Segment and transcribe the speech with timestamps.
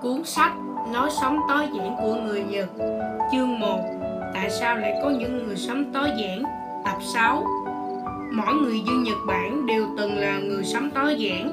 [0.00, 0.52] Cuốn sách
[0.92, 2.68] Nói sống tối giản của người Nhật,
[3.32, 3.80] Chương 1
[4.34, 6.42] Tại sao lại có những người sống tối giản?
[6.84, 7.44] Tập 6
[8.32, 11.52] Mỗi người dân Nhật Bản đều từng là người sống tối giản.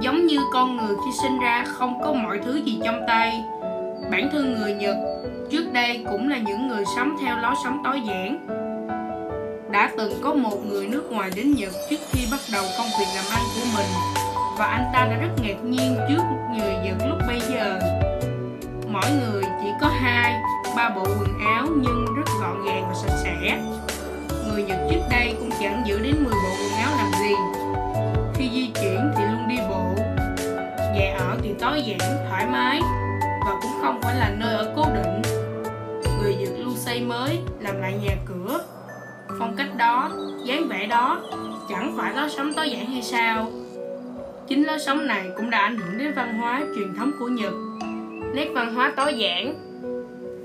[0.00, 3.44] Giống như con người khi sinh ra không có mọi thứ gì trong tay.
[4.10, 4.96] Bản thân người Nhật
[5.50, 8.46] trước đây cũng là những người sống theo lối sống tối giản.
[9.70, 13.06] Đã từng có một người nước ngoài đến Nhật trước khi bắt đầu công việc
[13.16, 14.19] làm ăn của mình
[14.60, 16.22] và anh ta đã rất ngạc nhiên trước
[16.52, 17.80] người Nhật lúc bây giờ.
[18.88, 20.34] Mỗi người chỉ có hai,
[20.76, 23.60] ba bộ quần áo nhưng rất gọn gàng và sạch sẽ.
[24.48, 27.34] Người Nhật trước đây cũng chẳng giữ đến 10 bộ quần áo làm gì.
[28.34, 29.84] Khi di chuyển thì luôn đi bộ.
[30.94, 32.80] Nhà ở thì tối giản, thoải mái
[33.46, 35.22] và cũng không phải là nơi ở cố định.
[36.22, 38.60] Người Nhật luôn xây mới, làm lại nhà cửa.
[39.38, 40.10] Phong cách đó,
[40.44, 41.20] dáng vẻ đó
[41.68, 43.46] chẳng phải lối sống tối giản hay sao?
[44.50, 47.52] Chính lối sống này cũng đã ảnh hưởng đến văn hóa truyền thống của Nhật.
[48.34, 49.54] Nét văn hóa tối giản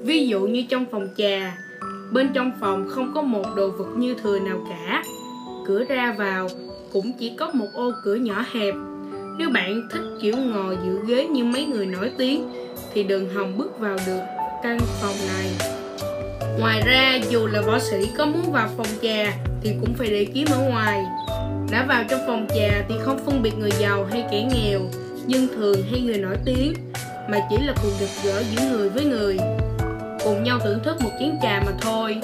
[0.04, 1.58] Ví dụ như trong phòng trà,
[2.11, 5.03] bên trong phòng không có một đồ vật như thừa nào cả.
[5.67, 6.48] Cửa ra vào
[6.94, 8.73] cũng chỉ có một ô cửa nhỏ hẹp.
[9.38, 12.50] Nếu bạn thích kiểu ngồi giữ ghế như mấy người nổi tiếng
[12.94, 14.22] thì đừng hòng bước vào được
[14.64, 15.52] căn phòng này.
[16.59, 19.33] Ngoài ra, dù là võ sĩ có muốn vào phòng trà
[19.64, 21.03] thì cũng phải để kiếm ở ngoài
[21.71, 24.81] đã vào trong phòng trà thì không phân biệt người giàu hay kẻ nghèo
[25.27, 26.73] dân thường hay người nổi tiếng,
[27.30, 29.38] mà chỉ là cùng gặp gỡ giữa người với người.
[30.23, 32.17] Cùng nhau thưởng thức một chén trà mà thôi.